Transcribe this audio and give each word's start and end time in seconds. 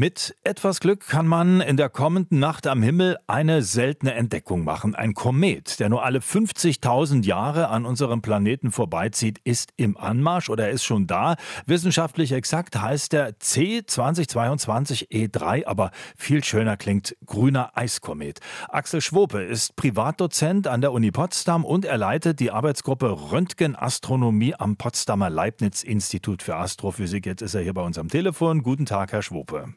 Mit 0.00 0.36
etwas 0.44 0.78
Glück 0.78 1.08
kann 1.08 1.26
man 1.26 1.60
in 1.60 1.76
der 1.76 1.88
kommenden 1.88 2.38
Nacht 2.38 2.68
am 2.68 2.84
Himmel 2.84 3.18
eine 3.26 3.62
seltene 3.62 4.14
Entdeckung 4.14 4.62
machen. 4.62 4.94
Ein 4.94 5.12
Komet, 5.12 5.80
der 5.80 5.88
nur 5.88 6.04
alle 6.04 6.20
50.000 6.20 7.24
Jahre 7.24 7.66
an 7.66 7.84
unserem 7.84 8.22
Planeten 8.22 8.70
vorbeizieht, 8.70 9.40
ist 9.42 9.72
im 9.76 9.96
Anmarsch 9.96 10.50
oder 10.50 10.70
ist 10.70 10.84
schon 10.84 11.08
da. 11.08 11.34
Wissenschaftlich 11.66 12.30
exakt 12.30 12.80
heißt 12.80 13.12
der 13.12 13.40
C2022E3, 13.40 15.66
aber 15.66 15.90
viel 16.16 16.44
schöner 16.44 16.76
klingt 16.76 17.16
grüner 17.26 17.76
Eiskomet. 17.76 18.38
Axel 18.68 19.00
Schwope 19.00 19.42
ist 19.42 19.74
Privatdozent 19.74 20.68
an 20.68 20.80
der 20.80 20.92
Uni 20.92 21.10
Potsdam 21.10 21.64
und 21.64 21.84
er 21.84 21.98
leitet 21.98 22.38
die 22.38 22.52
Arbeitsgruppe 22.52 23.32
Röntgenastronomie 23.32 24.54
am 24.54 24.76
Potsdamer 24.76 25.28
Leibniz-Institut 25.28 26.44
für 26.44 26.54
Astrophysik. 26.54 27.26
Jetzt 27.26 27.42
ist 27.42 27.56
er 27.56 27.62
hier 27.62 27.74
bei 27.74 27.82
uns 27.82 27.98
am 27.98 28.06
Telefon. 28.06 28.62
Guten 28.62 28.86
Tag, 28.86 29.10
Herr 29.10 29.22
Schwope. 29.22 29.74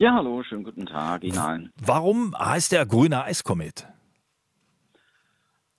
Ja, 0.00 0.14
hallo, 0.14 0.42
schönen 0.42 0.64
guten 0.64 0.86
Tag 0.86 1.22
Ihnen 1.24 1.36
allen. 1.36 1.72
Warum 1.78 2.34
heißt 2.34 2.72
der 2.72 2.86
grüne 2.86 3.22
Eiskomet? 3.22 3.86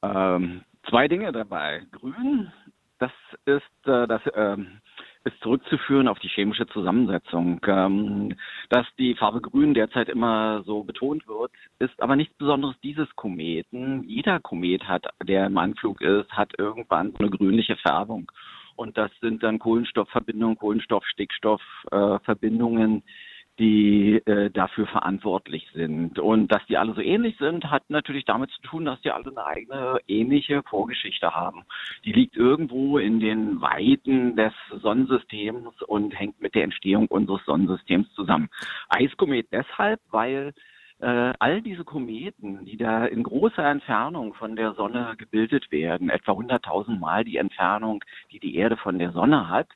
Ähm, 0.03 0.61
zwei 0.87 1.07
Dinge 1.07 1.31
dabei. 1.31 1.87
Grün, 1.91 2.51
das 2.99 3.09
ist, 3.45 3.63
äh, 3.87 4.05
das 4.05 4.21
äh, 4.27 4.57
ist 5.23 5.41
zurückzuführen 5.41 6.07
auf 6.07 6.19
die 6.19 6.27
chemische 6.27 6.67
Zusammensetzung. 6.67 7.61
Ähm, 7.65 8.35
dass 8.69 8.85
die 8.99 9.15
Farbe 9.15 9.41
Grün 9.41 9.73
derzeit 9.73 10.07
immer 10.07 10.61
so 10.67 10.83
betont 10.83 11.27
wird, 11.27 11.51
ist 11.79 11.99
aber 11.99 12.15
nichts 12.15 12.37
Besonderes 12.37 12.75
dieses 12.83 13.09
Kometen. 13.15 14.03
Jeder 14.03 14.39
Komet 14.39 14.87
hat, 14.87 15.07
der 15.23 15.47
im 15.47 15.57
Anflug 15.57 15.99
ist, 15.99 16.31
hat 16.31 16.53
irgendwann 16.59 17.11
eine 17.17 17.31
grünliche 17.31 17.75
Färbung. 17.77 18.31
Und 18.75 18.99
das 18.99 19.09
sind 19.19 19.41
dann 19.41 19.57
Kohlenstoffverbindungen, 19.57 20.59
Kohlenstoff-Stickstoff-Verbindungen, 20.59 22.97
äh, 22.97 23.01
die 23.61 24.15
äh, 24.25 24.49
dafür 24.49 24.87
verantwortlich 24.87 25.69
sind. 25.73 26.17
Und 26.17 26.51
dass 26.51 26.65
die 26.65 26.77
alle 26.77 26.93
so 26.95 27.01
ähnlich 27.01 27.37
sind, 27.37 27.69
hat 27.69 27.83
natürlich 27.89 28.25
damit 28.25 28.49
zu 28.49 28.61
tun, 28.63 28.85
dass 28.85 28.99
die 29.01 29.11
alle 29.11 29.29
eine 29.29 29.45
eigene 29.45 29.99
ähnliche 30.07 30.63
Vorgeschichte 30.63 31.35
haben. 31.35 31.63
Die 32.03 32.11
liegt 32.11 32.35
irgendwo 32.35 32.97
in 32.97 33.19
den 33.19 33.61
Weiten 33.61 34.35
des 34.35 34.53
Sonnensystems 34.81 35.79
und 35.83 36.19
hängt 36.19 36.41
mit 36.41 36.55
der 36.55 36.63
Entstehung 36.63 37.07
unseres 37.07 37.45
Sonnensystems 37.45 38.11
zusammen. 38.15 38.49
Eiskomet 38.89 39.47
deshalb, 39.51 39.99
weil 40.09 40.53
äh, 40.99 41.33
all 41.37 41.61
diese 41.61 41.83
Kometen, 41.83 42.65
die 42.65 42.77
da 42.77 43.05
in 43.05 43.21
großer 43.21 43.63
Entfernung 43.63 44.33
von 44.33 44.55
der 44.55 44.73
Sonne 44.73 45.13
gebildet 45.17 45.71
werden, 45.71 46.09
etwa 46.09 46.31
100.000 46.31 46.97
Mal 46.97 47.23
die 47.25 47.37
Entfernung, 47.37 48.03
die 48.31 48.39
die 48.39 48.55
Erde 48.55 48.77
von 48.77 48.97
der 48.97 49.11
Sonne 49.11 49.49
hat, 49.49 49.67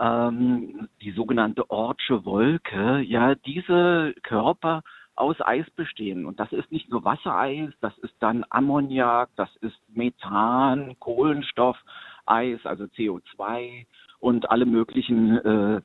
ähm, 0.00 0.88
die 1.02 1.12
sogenannte 1.12 1.70
Ortsche 1.70 2.24
Wolke, 2.24 3.00
ja, 3.00 3.34
diese 3.34 4.14
Körper 4.22 4.82
aus 5.14 5.36
Eis 5.40 5.68
bestehen. 5.76 6.24
Und 6.24 6.40
das 6.40 6.50
ist 6.52 6.72
nicht 6.72 6.88
nur 6.88 7.04
Wassereis, 7.04 7.70
das 7.80 7.96
ist 7.98 8.14
dann 8.20 8.44
Ammoniak, 8.48 9.28
das 9.36 9.54
ist 9.56 9.78
Methan, 9.94 10.96
Kohlenstoff, 10.98 11.76
Eis, 12.24 12.58
also 12.64 12.84
CO2 12.84 13.86
und 14.18 14.50
alle 14.50 14.66
möglichen 14.66 15.36
äh, 15.38 15.80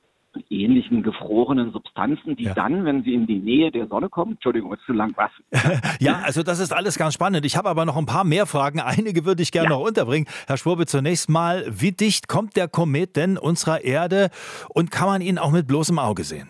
ähnlichen 0.50 1.04
gefrorenen 1.04 1.72
Substanzen, 1.72 2.36
die 2.36 2.44
ja. 2.44 2.54
dann, 2.54 2.86
wenn 2.86 3.04
sie 3.04 3.14
in 3.14 3.28
die 3.28 3.40
Nähe 3.40 3.72
der 3.72 3.88
Sonne 3.88 4.10
kommen, 4.10 4.34
Entschuldigung, 4.34 4.74
ist 4.74 4.84
zu 4.86 4.94
lang 4.94 5.14
was. 5.16 5.32
ja, 6.00 6.22
also 6.24 6.44
das 6.44 6.60
ist 6.60 6.74
alles 6.74 6.98
ganz 6.98 7.14
spannend. 7.14 7.46
Ich 7.46 7.58
habe 7.58 7.70
aber 7.70 7.86
noch 7.86 7.98
ein 7.98 8.06
paar 8.06 8.24
mehr 8.24 8.46
Fragen. 8.46 8.80
Einige 8.80 9.26
würde 9.26 9.44
ich 9.44 9.52
gerne 9.52 9.70
ja. 9.70 9.76
noch 9.76 9.86
unterbringen. 9.86 10.28
Herr 10.48 10.58
Schwurbe, 10.58 10.86
zunächst 10.86 11.30
mal, 11.30 11.66
wie 11.68 11.92
dicht 11.92 12.28
kommt 12.28 12.56
der 12.56 12.68
Komet 12.68 13.16
denn 13.16 13.38
unserer 13.38 13.84
Erde 13.84 14.30
und 14.70 14.92
kann 14.92 15.08
man 15.08 15.22
ihn 15.22 15.38
auch 15.38 15.52
mit 15.52 15.68
bloßem 15.68 16.00
Auge 16.00 16.24
sehen? 16.24 16.50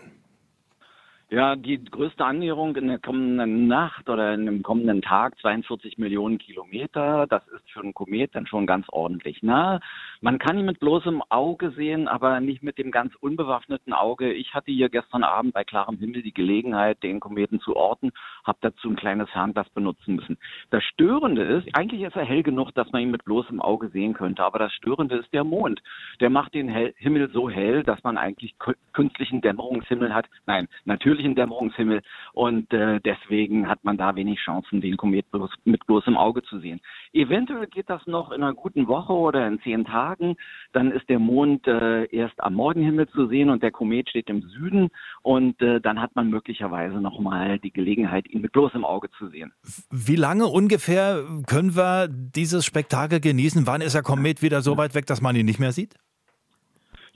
Ja, 1.35 1.57
die 1.57 1.83
größte 1.83 2.23
Annäherung 2.23 2.77
in 2.77 2.87
der 2.87 2.97
kommenden 2.97 3.67
Nacht 3.67 4.07
oder 4.07 4.33
in 4.33 4.45
dem 4.45 4.63
kommenden 4.63 5.01
Tag, 5.01 5.37
42 5.41 5.97
Millionen 5.97 6.37
Kilometer, 6.37 7.27
das 7.27 7.45
ist 7.49 7.69
für 7.71 7.81
einen 7.81 7.93
Komet 7.93 8.33
dann 8.33 8.47
schon 8.47 8.65
ganz 8.65 8.85
ordentlich 8.87 9.43
nah. 9.43 9.81
Man 10.21 10.39
kann 10.39 10.57
ihn 10.57 10.63
mit 10.63 10.79
bloßem 10.79 11.21
Auge 11.27 11.71
sehen, 11.71 12.07
aber 12.07 12.39
nicht 12.39 12.63
mit 12.63 12.77
dem 12.77 12.89
ganz 12.89 13.13
unbewaffneten 13.15 13.91
Auge. 13.91 14.31
Ich 14.31 14.53
hatte 14.53 14.71
hier 14.71 14.87
gestern 14.87 15.25
Abend 15.25 15.53
bei 15.53 15.65
klarem 15.65 15.97
Himmel 15.97 16.21
die 16.21 16.33
Gelegenheit, 16.33 17.03
den 17.03 17.19
Kometen 17.19 17.59
zu 17.59 17.75
orten, 17.75 18.13
habe 18.45 18.59
dazu 18.61 18.87
ein 18.87 18.95
kleines 18.95 19.29
Fernglas 19.31 19.67
benutzen 19.71 20.15
müssen. 20.15 20.37
Das 20.69 20.85
Störende 20.85 21.41
ist, 21.43 21.67
eigentlich 21.73 22.03
ist 22.03 22.15
er 22.15 22.23
hell 22.23 22.43
genug, 22.43 22.73
dass 22.75 22.89
man 22.93 23.01
ihn 23.01 23.11
mit 23.11 23.25
bloßem 23.25 23.59
Auge 23.59 23.89
sehen 23.89 24.13
könnte, 24.13 24.41
aber 24.41 24.57
das 24.57 24.71
Störende 24.71 25.17
ist 25.17 25.33
der 25.33 25.43
Mond. 25.43 25.83
Der 26.21 26.29
macht 26.29 26.53
den 26.53 26.69
Himmel 26.69 27.29
so 27.33 27.49
hell, 27.49 27.83
dass 27.83 28.01
man 28.05 28.17
eigentlich 28.17 28.55
künstlichen 28.93 29.41
Dämmerungshimmel 29.41 30.13
hat. 30.13 30.27
Nein, 30.45 30.69
natürlich 30.85 31.24
künstlichen 31.25 31.35
Dämmerungshimmel 31.35 32.01
und 32.33 32.71
äh, 32.73 32.99
deswegen 33.01 33.67
hat 33.67 33.83
man 33.83 33.97
da 33.97 34.15
wenig 34.15 34.39
Chancen, 34.39 34.81
den 34.81 34.97
Komet 34.97 35.29
bloß, 35.31 35.49
mit 35.63 35.85
bloßem 35.85 36.17
Auge 36.17 36.43
zu 36.43 36.59
sehen. 36.59 36.79
Eventuell 37.13 37.67
geht 37.67 37.89
das 37.89 38.05
noch 38.05 38.31
in 38.31 38.43
einer 38.43 38.53
guten 38.53 38.87
Woche 38.87 39.13
oder 39.13 39.47
in 39.47 39.59
zehn 39.61 39.85
Tagen. 39.85 40.35
Dann 40.73 40.91
ist 40.91 41.09
der 41.09 41.19
Mond 41.19 41.67
äh, 41.67 42.05
erst 42.05 42.41
am 42.43 42.53
Morgenhimmel 42.53 43.07
zu 43.09 43.27
sehen 43.27 43.49
und 43.49 43.63
der 43.63 43.71
Komet 43.71 44.09
steht 44.09 44.29
im 44.29 44.41
Süden 44.41 44.89
und 45.21 45.61
äh, 45.61 45.81
dann 45.81 46.01
hat 46.01 46.15
man 46.15 46.29
möglicherweise 46.29 46.95
noch 47.01 47.19
mal 47.19 47.59
die 47.59 47.71
Gelegenheit, 47.71 48.27
ihn 48.29 48.41
mit 48.41 48.51
bloßem 48.51 48.85
Auge 48.85 49.09
zu 49.17 49.29
sehen. 49.29 49.51
Wie 49.91 50.15
lange 50.15 50.47
ungefähr 50.47 51.23
können 51.47 51.75
wir 51.75 52.07
dieses 52.07 52.65
Spektakel 52.65 53.19
genießen? 53.19 53.65
Wann 53.65 53.81
ist 53.81 53.95
der 53.95 54.03
Komet 54.03 54.41
wieder 54.41 54.61
so 54.61 54.77
weit 54.77 54.95
weg, 54.95 55.05
dass 55.05 55.21
man 55.21 55.35
ihn 55.35 55.45
nicht 55.45 55.59
mehr 55.59 55.71
sieht? 55.71 55.95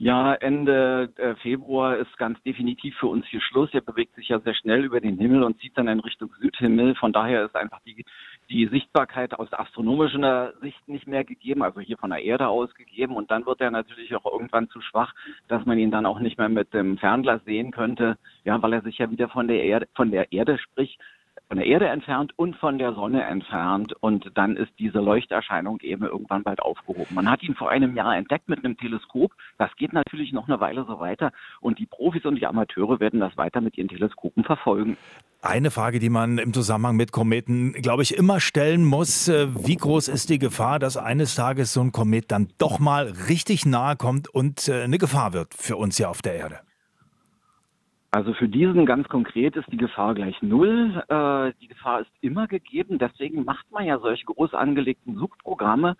Ja, 0.02 0.32
Ende 0.32 1.12
äh, 1.16 1.34
Februar 1.42 1.98
ist 1.98 2.16
ganz 2.16 2.42
definitiv 2.42 2.96
für 2.96 3.08
uns 3.08 3.26
hier 3.26 3.42
Schluss. 3.42 3.68
Er 3.74 3.82
bewegt 3.82 4.14
sich 4.14 4.30
ja 4.30 4.40
sehr 4.40 4.54
schnell 4.54 4.82
über 4.82 4.98
den 4.98 5.18
Himmel 5.18 5.42
und 5.42 5.60
zieht 5.60 5.76
dann 5.76 5.88
in 5.88 6.00
Richtung 6.00 6.30
Südhimmel. 6.40 6.94
Von 6.94 7.12
daher 7.12 7.44
ist 7.44 7.54
einfach 7.54 7.80
die, 7.84 8.06
die 8.48 8.66
Sichtbarkeit 8.68 9.34
aus 9.34 9.52
astronomischer 9.52 10.54
Sicht 10.62 10.88
nicht 10.88 11.06
mehr 11.06 11.22
gegeben, 11.24 11.62
also 11.62 11.80
hier 11.80 11.98
von 11.98 12.08
der 12.08 12.24
Erde 12.24 12.48
aus 12.48 12.74
gegeben. 12.76 13.14
Und 13.14 13.30
dann 13.30 13.44
wird 13.44 13.60
er 13.60 13.70
natürlich 13.70 14.16
auch 14.16 14.24
irgendwann 14.24 14.70
zu 14.70 14.80
schwach, 14.80 15.12
dass 15.48 15.66
man 15.66 15.78
ihn 15.78 15.90
dann 15.90 16.06
auch 16.06 16.18
nicht 16.18 16.38
mehr 16.38 16.48
mit 16.48 16.72
dem 16.72 16.96
Fernglas 16.96 17.44
sehen 17.44 17.70
könnte. 17.70 18.16
Ja, 18.44 18.62
weil 18.62 18.72
er 18.72 18.80
sich 18.80 18.96
ja 18.96 19.10
wieder 19.10 19.28
von 19.28 19.48
der 19.48 19.62
Erde, 19.62 19.86
von 19.94 20.10
der 20.10 20.32
Erde, 20.32 20.56
sprich 20.56 20.98
von 21.50 21.58
der 21.58 21.66
Erde 21.66 21.88
entfernt 21.88 22.32
und 22.36 22.54
von 22.54 22.78
der 22.78 22.94
Sonne 22.94 23.24
entfernt. 23.24 23.92
Und 23.98 24.30
dann 24.34 24.56
ist 24.56 24.70
diese 24.78 25.00
Leuchterscheinung 25.00 25.80
eben 25.80 26.04
irgendwann 26.04 26.44
bald 26.44 26.62
aufgehoben. 26.62 27.12
Man 27.12 27.28
hat 27.28 27.42
ihn 27.42 27.56
vor 27.56 27.70
einem 27.70 27.96
Jahr 27.96 28.16
entdeckt 28.16 28.48
mit 28.48 28.64
einem 28.64 28.76
Teleskop. 28.76 29.32
Das 29.58 29.74
geht 29.74 29.92
natürlich 29.92 30.32
noch 30.32 30.46
eine 30.46 30.60
Weile 30.60 30.84
so 30.86 31.00
weiter. 31.00 31.32
Und 31.60 31.80
die 31.80 31.86
Profis 31.86 32.24
und 32.24 32.36
die 32.36 32.46
Amateure 32.46 33.00
werden 33.00 33.18
das 33.18 33.36
weiter 33.36 33.60
mit 33.60 33.76
ihren 33.76 33.88
Teleskopen 33.88 34.44
verfolgen. 34.44 34.96
Eine 35.42 35.72
Frage, 35.72 35.98
die 35.98 36.08
man 36.08 36.38
im 36.38 36.52
Zusammenhang 36.52 36.94
mit 36.94 37.10
Kometen, 37.10 37.72
glaube 37.72 38.04
ich, 38.04 38.16
immer 38.16 38.38
stellen 38.38 38.84
muss, 38.84 39.26
äh, 39.26 39.48
wie 39.66 39.76
groß 39.76 40.06
ist 40.06 40.30
die 40.30 40.38
Gefahr, 40.38 40.78
dass 40.78 40.96
eines 40.96 41.34
Tages 41.34 41.72
so 41.72 41.80
ein 41.80 41.90
Komet 41.90 42.30
dann 42.30 42.48
doch 42.58 42.78
mal 42.78 43.12
richtig 43.28 43.66
nahe 43.66 43.96
kommt 43.96 44.28
und 44.28 44.68
äh, 44.68 44.82
eine 44.82 44.98
Gefahr 44.98 45.32
wird 45.32 45.54
für 45.54 45.76
uns 45.76 45.96
hier 45.96 46.10
auf 46.10 46.22
der 46.22 46.34
Erde? 46.34 46.60
Also 48.12 48.34
für 48.34 48.48
diesen 48.48 48.86
ganz 48.86 49.08
konkret 49.08 49.54
ist 49.54 49.70
die 49.70 49.76
Gefahr 49.76 50.14
gleich 50.14 50.40
null. 50.42 51.02
Äh, 51.08 51.52
die 51.60 51.68
Gefahr 51.68 52.00
ist 52.00 52.10
immer 52.20 52.48
gegeben. 52.48 52.98
Deswegen 52.98 53.44
macht 53.44 53.70
man 53.70 53.84
ja 53.84 53.98
solche 54.00 54.24
groß 54.24 54.52
angelegten 54.54 55.16
Suchprogramme 55.16 55.96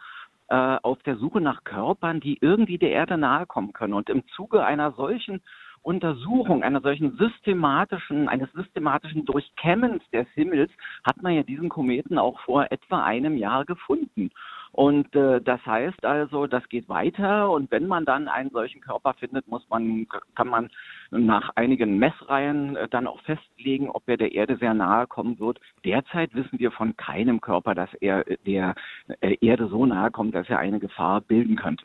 äh, 0.48 0.78
auf 0.82 1.00
der 1.04 1.16
Suche 1.16 1.40
nach 1.40 1.62
Körpern, 1.62 2.18
die 2.18 2.38
irgendwie 2.40 2.78
der 2.78 2.90
Erde 2.90 3.16
nahe 3.16 3.46
kommen 3.46 3.72
können. 3.72 3.94
Und 3.94 4.10
im 4.10 4.26
Zuge 4.34 4.64
einer 4.64 4.90
solchen 4.92 5.40
Untersuchung, 5.82 6.64
einer 6.64 6.80
solchen 6.80 7.16
systematischen, 7.16 8.28
eines 8.28 8.50
systematischen 8.52 9.24
Durchkämmens 9.24 10.02
des 10.10 10.26
Himmels 10.34 10.70
hat 11.04 11.22
man 11.22 11.34
ja 11.34 11.44
diesen 11.44 11.68
Kometen 11.68 12.18
auch 12.18 12.40
vor 12.40 12.66
etwa 12.70 13.04
einem 13.04 13.36
Jahr 13.36 13.64
gefunden. 13.64 14.30
Und 14.72 15.14
äh, 15.16 15.40
das 15.40 15.64
heißt 15.66 16.04
also, 16.04 16.46
das 16.46 16.68
geht 16.68 16.88
weiter 16.88 17.50
und 17.50 17.70
wenn 17.70 17.88
man 17.88 18.04
dann 18.04 18.28
einen 18.28 18.50
solchen 18.50 18.80
Körper 18.80 19.14
findet, 19.14 19.48
muss 19.48 19.68
man, 19.68 20.06
kann 20.36 20.48
man 20.48 20.70
nach 21.10 21.50
einigen 21.56 21.98
Messreihen 21.98 22.76
äh, 22.76 22.88
dann 22.88 23.08
auch 23.08 23.20
festlegen, 23.22 23.90
ob 23.90 24.04
er 24.06 24.16
der 24.16 24.32
Erde 24.32 24.56
sehr 24.58 24.74
nahe 24.74 25.06
kommen 25.08 25.40
wird. 25.40 25.60
Derzeit 25.84 26.34
wissen 26.34 26.58
wir 26.60 26.70
von 26.70 26.96
keinem 26.96 27.40
Körper, 27.40 27.74
dass 27.74 27.92
er 27.94 28.24
der 28.46 28.74
äh, 29.20 29.36
Erde 29.40 29.66
so 29.68 29.86
nahe 29.86 30.10
kommt, 30.10 30.34
dass 30.34 30.48
er 30.48 30.60
eine 30.60 30.78
Gefahr 30.78 31.20
bilden 31.20 31.56
könnte. 31.56 31.84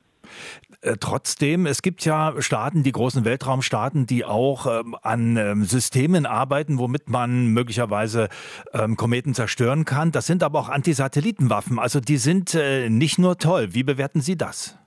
Äh, 0.81 0.97
trotzdem, 0.99 1.65
es 1.65 1.81
gibt 1.81 2.05
ja 2.05 2.33
Staaten, 2.39 2.83
die 2.83 2.91
großen 2.91 3.25
Weltraumstaaten, 3.25 4.05
die 4.05 4.25
auch 4.25 4.67
ähm, 4.67 4.95
an 5.01 5.37
ähm, 5.37 5.63
Systemen 5.63 6.25
arbeiten, 6.25 6.77
womit 6.79 7.09
man 7.09 7.47
möglicherweise 7.47 8.29
ähm, 8.73 8.95
Kometen 8.95 9.33
zerstören 9.33 9.85
kann. 9.85 10.11
Das 10.11 10.27
sind 10.27 10.43
aber 10.43 10.59
auch 10.59 10.69
Antisatellitenwaffen. 10.69 11.79
Also 11.79 11.99
die 11.99 12.17
sind 12.17 12.55
äh, 12.55 12.89
nicht 12.89 13.17
nur 13.17 13.37
toll. 13.37 13.69
Wie 13.73 13.83
bewerten 13.83 14.21
Sie 14.21 14.37
das? 14.37 14.77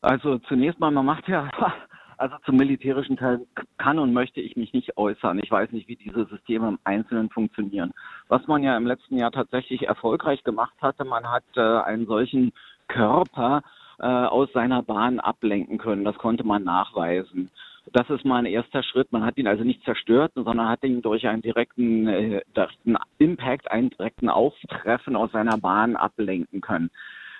Also 0.00 0.38
zunächst 0.38 0.78
mal, 0.78 0.90
man 0.90 1.04
macht 1.04 1.26
ja, 1.28 1.50
also 2.16 2.36
zum 2.44 2.56
militärischen 2.56 3.16
Teil 3.16 3.40
kann 3.76 3.98
und 3.98 4.12
möchte 4.12 4.40
ich 4.40 4.56
mich 4.56 4.72
nicht 4.72 4.96
äußern. 4.96 5.40
Ich 5.42 5.50
weiß 5.50 5.72
nicht, 5.72 5.88
wie 5.88 5.96
diese 5.96 6.26
Systeme 6.26 6.68
im 6.68 6.78
Einzelnen 6.84 7.28
funktionieren. 7.30 7.92
Was 8.28 8.46
man 8.46 8.62
ja 8.62 8.76
im 8.76 8.86
letzten 8.86 9.18
Jahr 9.18 9.32
tatsächlich 9.32 9.82
erfolgreich 9.82 10.44
gemacht 10.44 10.74
hatte, 10.80 11.04
man 11.04 11.30
hat 11.30 11.44
äh, 11.56 11.60
einen 11.60 12.06
solchen 12.06 12.52
Körper 12.88 13.62
äh, 13.98 14.06
aus 14.06 14.52
seiner 14.52 14.82
Bahn 14.82 15.20
ablenken 15.20 15.78
können. 15.78 16.04
Das 16.04 16.16
konnte 16.16 16.44
man 16.44 16.64
nachweisen. 16.64 17.50
Das 17.92 18.10
ist 18.10 18.24
mal 18.24 18.38
ein 18.38 18.46
erster 18.46 18.82
Schritt. 18.82 19.12
Man 19.12 19.24
hat 19.24 19.38
ihn 19.38 19.46
also 19.46 19.62
nicht 19.62 19.84
zerstört, 19.84 20.32
sondern 20.34 20.68
hat 20.68 20.82
ihn 20.82 21.02
durch 21.02 21.26
einen 21.26 21.42
direkten, 21.42 22.08
äh, 22.08 22.42
direkten 22.54 22.96
Impact, 23.18 23.70
einen 23.70 23.90
direkten 23.90 24.28
Auftreffen 24.28 25.16
aus 25.16 25.30
seiner 25.32 25.58
Bahn 25.58 25.96
ablenken 25.96 26.60
können. 26.60 26.90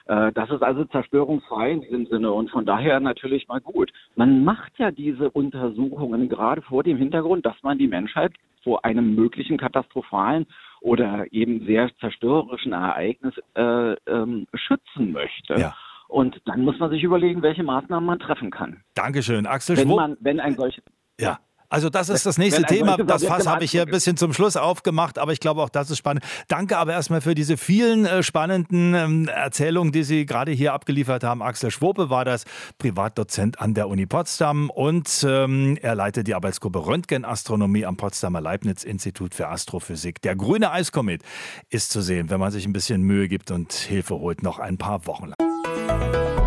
Äh, 0.07 0.33
das 0.33 0.51
ist 0.51 0.63
also 0.63 0.85
zerstörungsfrei 0.85 1.73
in 1.73 1.81
diesem 1.81 2.07
Sinne 2.07 2.33
und 2.33 2.51
von 2.51 2.65
daher 2.65 3.01
natürlich 3.01 3.49
mal 3.49 3.61
gut. 3.61 3.93
Man 4.15 4.45
macht 4.45 4.79
ja 4.79 4.91
diese 4.91 5.31
Untersuchungen 5.31 6.29
gerade 6.29 6.63
vor 6.63 6.83
dem 6.83 6.97
Hintergrund, 6.97 7.45
dass 7.45 7.61
man 7.63 7.79
die 7.79 7.89
Menschheit 7.89 8.33
vor 8.63 8.85
einem 8.85 9.15
möglichen 9.15 9.59
katastrophalen 9.59 10.47
oder 10.87 11.27
eben 11.33 11.67
sehr 11.67 11.91
zerstörerischen 11.99 12.73
Ereignis 12.73 13.35
äh, 13.57 13.95
ähm, 14.07 14.47
schützen 14.55 15.11
möchte. 15.11 15.59
Ja. 15.59 15.75
Und 16.07 16.41
dann 16.45 16.61
muss 16.61 16.79
man 16.79 16.91
sich 16.91 17.03
überlegen, 17.03 17.43
welche 17.43 17.65
Maßnahmen 17.65 18.07
man 18.07 18.21
treffen 18.21 18.53
kann. 18.53 18.85
Dankeschön, 18.95 19.47
Axel 19.47 19.77
Wenn 19.77 19.89
man, 19.89 20.17
wenn 20.21 20.39
ein 20.39 20.55
solches 20.55 20.85
ja. 21.21 21.41
Also 21.77 21.91
das 21.91 22.09
ist 22.09 22.25
das 22.25 22.39
nächste 22.39 22.63
Thema. 22.63 22.97
Das 22.97 23.23
Fass 23.23 23.47
habe 23.47 23.63
ich 23.63 23.71
hier 23.71 23.83
ein 23.83 23.91
bisschen 23.91 24.17
zum 24.17 24.33
Schluss 24.33 24.57
aufgemacht, 24.57 25.19
aber 25.19 25.35
ich 25.35 25.41
glaube 25.41 25.63
auch 25.63 25.69
das 25.69 25.91
ist 25.91 25.99
spannend. 25.99 26.25
Danke 26.49 26.79
aber 26.79 26.93
erstmal 26.93 27.21
für 27.21 27.35
diese 27.35 27.59
vielen 27.59 28.07
äh, 28.07 28.23
spannenden 28.23 28.95
ähm, 28.95 29.29
Erzählungen, 29.29 29.93
die 29.93 30.03
Sie 30.03 30.25
gerade 30.25 30.53
hier 30.53 30.73
abgeliefert 30.73 31.23
haben. 31.23 31.43
Axel 31.43 31.71
Schwope 31.71 32.09
war 32.09 32.25
das, 32.25 32.45
Privatdozent 32.79 33.61
an 33.61 33.75
der 33.75 33.89
Uni 33.89 34.07
Potsdam 34.07 34.71
und 34.71 35.23
ähm, 35.29 35.77
er 35.83 35.95
leitet 35.95 36.27
die 36.29 36.35
Arbeitsgruppe 36.35 36.87
Röntgenastronomie 36.87 37.85
am 37.85 37.99
Potsdamer 37.99 38.41
Leibniz-Institut 38.41 39.35
für 39.35 39.49
Astrophysik. 39.49 40.23
Der 40.23 40.35
grüne 40.35 40.73
Eiskomet 40.73 41.21
ist 41.69 41.91
zu 41.91 42.01
sehen, 42.01 42.31
wenn 42.31 42.41
man 42.41 42.53
sich 42.53 42.65
ein 42.65 42.73
bisschen 42.73 43.03
Mühe 43.03 43.29
gibt 43.29 43.51
und 43.51 43.75
Hilfe 43.75 44.15
holt, 44.15 44.43
noch 44.43 44.61
ein 44.61 44.79
paar 44.79 45.07
Wochen 45.07 45.27
lang. 45.27 45.37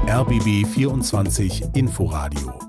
RBB 0.08 0.66
24 0.66 1.76
Inforadio 1.76 2.69